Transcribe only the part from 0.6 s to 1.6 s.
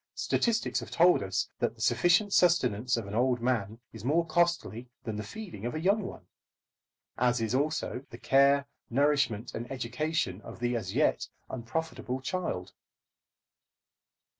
have told us